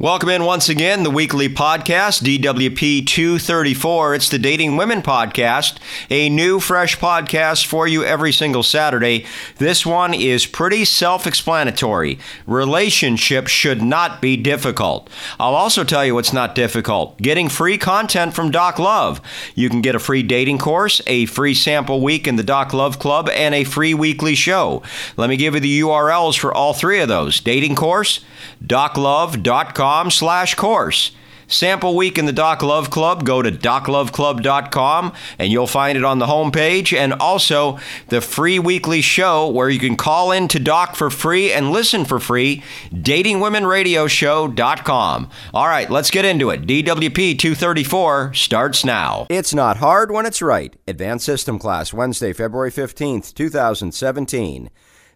Welcome 0.00 0.28
in 0.28 0.44
once 0.44 0.68
again, 0.68 1.02
the 1.02 1.10
weekly 1.10 1.48
podcast, 1.48 2.22
DWP 2.22 3.04
234. 3.04 4.14
It's 4.14 4.28
the 4.28 4.38
Dating 4.38 4.76
Women 4.76 5.02
podcast, 5.02 5.78
a 6.08 6.28
new, 6.28 6.60
fresh 6.60 6.96
podcast 6.96 7.66
for 7.66 7.88
you 7.88 8.04
every 8.04 8.30
single 8.32 8.62
Saturday. 8.62 9.26
This 9.56 9.84
one 9.84 10.14
is 10.14 10.46
pretty 10.46 10.84
self 10.84 11.26
explanatory. 11.26 12.20
Relationships 12.46 13.50
should 13.50 13.82
not 13.82 14.22
be 14.22 14.36
difficult. 14.36 15.10
I'll 15.40 15.56
also 15.56 15.82
tell 15.82 16.06
you 16.06 16.14
what's 16.14 16.32
not 16.32 16.54
difficult 16.54 17.20
getting 17.20 17.48
free 17.48 17.76
content 17.76 18.34
from 18.34 18.52
Doc 18.52 18.78
Love. 18.78 19.20
You 19.56 19.68
can 19.68 19.80
get 19.80 19.96
a 19.96 19.98
free 19.98 20.22
dating 20.22 20.58
course, 20.58 21.02
a 21.08 21.26
free 21.26 21.54
sample 21.54 22.00
week 22.00 22.28
in 22.28 22.36
the 22.36 22.44
Doc 22.44 22.72
Love 22.72 23.00
Club, 23.00 23.28
and 23.30 23.52
a 23.52 23.64
free 23.64 23.94
weekly 23.94 24.36
show. 24.36 24.80
Let 25.16 25.28
me 25.28 25.36
give 25.36 25.54
you 25.54 25.60
the 25.60 25.80
URLs 25.80 26.38
for 26.38 26.54
all 26.54 26.72
three 26.72 27.00
of 27.00 27.08
those 27.08 27.40
dating 27.40 27.74
course, 27.74 28.24
doclove.com 28.64 29.87
slash 30.10 30.54
course. 30.54 31.12
Sample 31.50 31.96
week 31.96 32.18
in 32.18 32.26
the 32.26 32.32
Doc 32.32 32.62
Love 32.62 32.90
Club, 32.90 33.24
go 33.24 33.40
to 33.40 33.50
docloveclub.com 33.50 35.14
and 35.38 35.50
you'll 35.50 35.66
find 35.66 35.96
it 35.96 36.04
on 36.04 36.18
the 36.18 36.26
homepage. 36.26 36.94
And 36.94 37.14
also 37.14 37.78
the 38.08 38.20
free 38.20 38.58
weekly 38.58 39.00
show 39.00 39.48
where 39.48 39.70
you 39.70 39.78
can 39.78 39.96
call 39.96 40.30
in 40.30 40.48
to 40.48 40.58
Doc 40.58 40.94
for 40.94 41.08
free 41.08 41.50
and 41.50 41.70
listen 41.70 42.04
for 42.04 42.20
free, 42.20 42.62
datingwomenradioshow.com. 42.92 45.30
All 45.54 45.66
right, 45.66 45.90
let's 45.90 46.10
get 46.10 46.26
into 46.26 46.50
it. 46.50 46.66
DWP 46.66 47.38
234 47.38 48.34
starts 48.34 48.84
now. 48.84 49.26
It's 49.30 49.54
not 49.54 49.78
hard 49.78 50.10
when 50.10 50.26
it's 50.26 50.42
right. 50.42 50.76
Advanced 50.86 51.24
System 51.24 51.58
Class, 51.58 51.94
Wednesday, 51.94 52.34
February 52.34 52.70
15th, 52.70 53.32
2017. 53.34 54.68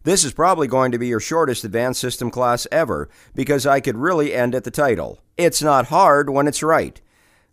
This 0.05 0.25
is 0.25 0.33
probably 0.33 0.67
going 0.67 0.91
to 0.93 0.99
be 0.99 1.07
your 1.07 1.21
shortest 1.21 1.65
advanced 1.65 2.01
system 2.01 2.31
class 2.31 2.67
ever 2.73 3.09
because 3.35 3.67
I 3.67 3.81
could 3.81 3.97
really 3.97 4.35
end 4.35 4.55
at 4.55 4.65
the 4.65 4.71
title. 4.71 5.21
It's 5.37 5.63
not 5.63 5.87
hard 5.87 6.29
when 6.29 6.49
it's 6.49 6.63
right. 6.63 7.01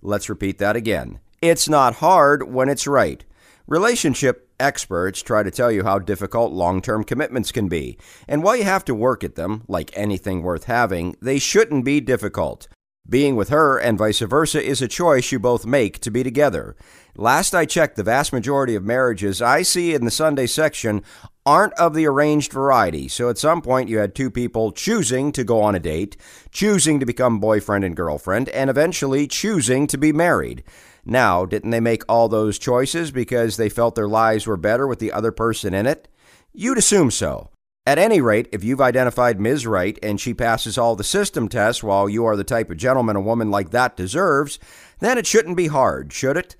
Let's 0.02 0.30
repeat 0.30 0.58
that 0.58 0.76
again. 0.76 1.20
It's 1.42 1.70
not 1.70 1.96
hard 1.96 2.52
when 2.52 2.68
it's 2.68 2.88
right. 2.88 3.24
Relationship 3.68 4.50
experts 4.60 5.22
try 5.22 5.44
to 5.44 5.52
tell 5.52 5.72
you 5.72 5.84
how 5.84 6.00
difficult 6.00 6.52
long 6.52 6.82
term 6.82 7.04
commitments 7.04 7.52
can 7.52 7.68
be. 7.68 8.00
And 8.28 8.42
while 8.42 8.56
you 8.56 8.64
have 8.64 8.84
to 8.86 8.96
work 8.96 9.24
at 9.24 9.36
them, 9.36 9.64
like 9.68 9.92
anything 9.94 10.42
worth 10.42 10.64
having, 10.64 11.16
they 11.22 11.38
shouldn't 11.38 11.86
be 11.86 12.02
difficult. 12.02 12.68
Being 13.08 13.36
with 13.36 13.50
her 13.50 13.80
and 13.80 13.98
vice 13.98 14.20
versa 14.20 14.64
is 14.64 14.82
a 14.82 14.88
choice 14.88 15.32
you 15.32 15.40
both 15.40 15.66
make 15.66 16.00
to 16.00 16.12
be 16.12 16.24
together. 16.24 16.76
Last 17.16 17.56
I 17.56 17.66
checked, 17.66 17.96
the 17.96 18.04
vast 18.04 18.32
majority 18.32 18.76
of 18.76 18.84
marriages 18.84 19.42
I 19.42 19.64
see 19.64 19.96
in 19.96 20.06
the 20.06 20.12
Sunday 20.12 20.46
section 20.46 21.04
aren't 21.50 21.74
of 21.80 21.96
the 21.96 22.06
arranged 22.06 22.54
variety. 22.54 23.08
So 23.08 23.28
at 23.28 23.40
some 23.40 23.64
point, 23.64 23.90
you 23.90 23.98
had 23.98 24.14
two 24.14 24.30
people 24.30 24.72
choosing 24.72 25.32
to 25.32 25.44
go 25.44 25.64
on 25.64 25.74
a 25.74 25.80
date, 25.80 26.16
choosing 26.52 27.00
to 27.00 27.08
become 27.08 27.40
boyfriend 27.40 27.84
and 27.84 27.96
girlfriend, 27.96 28.50
and 28.50 28.70
eventually 28.70 29.26
choosing 29.26 29.88
to 29.88 29.98
be 29.98 30.14
married. 30.14 30.64
Now, 31.04 31.48
didn't 31.48 31.72
they 31.72 31.80
make 31.80 32.04
all 32.08 32.30
those 32.30 32.60
choices 32.60 33.10
because 33.10 33.58
they 33.58 33.68
felt 33.68 33.96
their 33.96 34.08
lives 34.08 34.46
were 34.46 34.58
better 34.58 34.86
with 34.86 35.00
the 35.00 35.12
other 35.12 35.32
person 35.32 35.74
in 35.74 35.88
it? 35.88 36.08
You'd 36.54 36.78
assume 36.78 37.10
so. 37.10 37.50
At 37.84 37.98
any 37.98 38.22
rate, 38.22 38.48
if 38.52 38.64
you've 38.64 38.80
identified 38.80 39.40
Ms. 39.40 39.66
Right 39.66 39.98
and 40.04 40.22
she 40.22 40.36
passes 40.36 40.78
all 40.78 40.96
the 40.96 41.04
system 41.04 41.50
tests 41.50 41.82
while 41.82 42.08
you 42.08 42.26
are 42.26 42.36
the 42.36 42.44
type 42.44 42.70
of 42.70 42.78
gentleman 42.78 43.16
a 43.16 43.22
woman 43.22 43.50
like 43.50 43.72
that 43.72 43.98
deserves, 43.98 44.60
then 45.00 45.18
it 45.18 45.26
shouldn't 45.26 45.58
be 45.58 45.66
hard, 45.66 46.14
should 46.14 46.38
it? 46.38 46.56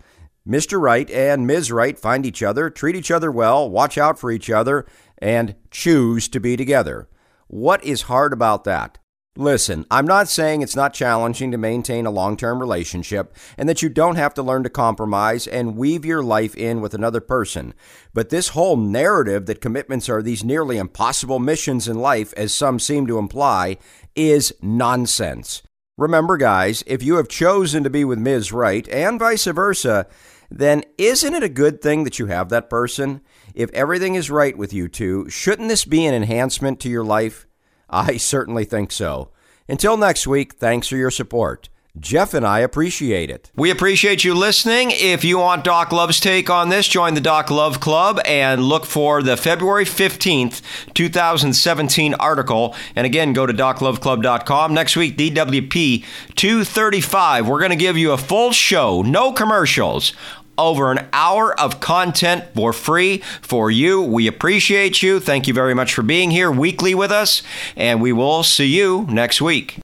Mr. 0.48 0.80
Right 0.80 1.10
and 1.12 1.46
Ms. 1.46 1.72
Right 1.72 1.98
find 1.98 2.26
each 2.26 2.42
other, 2.42 2.70
treat 2.70 2.96
each 2.96 3.12
other 3.12 3.32
well, 3.32 3.70
watch 3.70 3.98
out 3.98 4.20
for 4.20 4.32
each 4.32 4.50
other, 4.50 4.86
and 5.18 5.56
choose 5.72 6.28
to 6.30 6.40
be 6.40 6.56
together. 6.56 7.08
What 7.48 7.84
is 7.84 8.04
hard 8.04 8.34
about 8.34 8.64
that? 8.66 9.00
Listen, 9.40 9.86
I'm 9.90 10.06
not 10.06 10.28
saying 10.28 10.62
it's 10.62 10.76
not 10.76 10.94
challenging 10.94 11.52
to 11.52 11.58
maintain 11.58 12.06
a 12.06 12.12
long 12.12 12.36
term 12.36 12.60
relationship 12.60 13.34
and 13.58 13.70
that 13.70 13.82
you 13.82 13.88
don't 13.88 14.18
have 14.18 14.34
to 14.34 14.44
learn 14.44 14.64
to 14.64 14.70
compromise 14.70 15.48
and 15.48 15.78
weave 15.78 16.04
your 16.04 16.22
life 16.22 16.58
in 16.58 16.82
with 16.82 16.94
another 16.94 17.22
person. 17.22 17.74
But 18.14 18.32
this 18.32 18.50
whole 18.50 18.76
narrative 18.76 19.46
that 19.46 19.62
commitments 19.62 20.10
are 20.10 20.22
these 20.22 20.44
nearly 20.44 20.78
impossible 20.78 21.40
missions 21.40 21.88
in 21.88 22.00
life, 22.00 22.34
as 22.36 22.54
some 22.54 22.80
seem 22.80 23.08
to 23.08 23.18
imply, 23.18 23.78
is 24.14 24.54
nonsense. 24.62 25.62
Remember, 26.00 26.38
guys, 26.38 26.82
if 26.88 27.04
you 27.04 27.18
have 27.18 27.28
chosen 27.28 27.84
to 27.84 27.90
be 27.90 28.06
with 28.06 28.20
Ms. 28.20 28.54
Right 28.54 28.88
and 28.88 29.20
vice 29.20 29.44
versa, 29.44 30.08
then 30.50 30.86
isn't 30.98 31.34
it 31.34 31.44
a 31.44 31.50
good 31.50 31.82
thing 31.82 32.06
that 32.06 32.18
you 32.18 32.28
have 32.28 32.48
that 32.48 32.70
person? 32.70 33.20
If 33.54 33.70
everything 33.74 34.16
is 34.16 34.32
right 34.32 34.58
with 34.58 34.72
you 34.72 34.88
two, 34.88 35.30
shouldn't 35.30 35.68
this 35.68 35.84
be 35.84 36.06
an 36.06 36.14
enhancement 36.14 36.80
to 36.80 36.90
your 36.90 37.04
life? 37.04 37.48
I 37.90 38.16
certainly 38.16 38.64
think 38.64 38.94
so. 38.94 39.32
Until 39.68 39.98
next 39.98 40.26
week, 40.26 40.54
thanks 40.54 40.88
for 40.88 40.96
your 40.96 41.12
support. 41.12 41.68
Jeff 42.00 42.34
and 42.34 42.46
I 42.46 42.60
appreciate 42.60 43.30
it. 43.30 43.52
We 43.56 43.72
appreciate 43.72 44.24
you 44.24 44.34
listening. 44.34 44.92
If 44.92 45.24
you 45.24 45.40
want 45.40 45.64
Doc 45.64 45.92
Love's 45.92 46.20
take 46.20 46.50
on 46.50 46.70
this, 46.70 46.88
join 46.88 47.14
the 47.14 47.22
Doc 47.22 47.52
Love 47.52 47.80
Club 47.80 48.20
and 48.26 48.64
look 48.64 48.86
for 48.86 49.22
the 49.22 49.36
February 49.36 49.86
15th, 49.86 50.62
2017 50.94 52.14
article. 52.16 52.76
And 52.96 53.06
again, 53.06 53.34
go 53.34 53.46
to 53.46 53.54
docloveclub.com. 53.54 54.74
Next 54.74 54.96
week, 54.96 55.18
DWP 55.18 56.06
235. 56.36 57.48
We're 57.48 57.60
going 57.60 57.72
to 57.72 57.76
give 57.76 57.98
you 57.98 58.12
a 58.12 58.18
full 58.18 58.52
show, 58.52 59.02
no 59.02 59.32
commercials 59.34 60.14
over 60.58 60.92
an 60.92 61.08
hour 61.14 61.58
of 61.60 61.80
content 61.80 62.44
for 62.54 62.74
free 62.74 63.20
for 63.42 63.72
you. 63.72 64.02
We 64.02 64.28
appreciate 64.28 65.02
you. 65.02 65.20
Thank 65.20 65.48
you 65.48 65.54
very 65.54 65.74
much 65.74 65.94
for 65.94 66.04
being 66.04 66.32
here 66.32 66.52
weekly 66.52 66.94
with 66.94 67.12
us, 67.12 67.42
and 67.76 68.02
we 68.02 68.12
will 68.12 68.44
see 68.44 68.68
you 68.68 69.08
next 69.10 69.42
week. 69.42 69.78